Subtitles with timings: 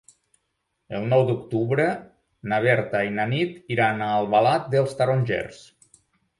[0.99, 1.85] El nou d'octubre
[2.53, 5.65] na Berta i na Nit iran a Albalat dels Tarongers.